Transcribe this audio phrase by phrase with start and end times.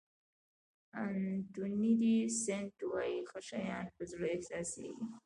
[1.07, 5.05] انتوني دي سېنټ وایي ښه شیان په زړه احساسېږي.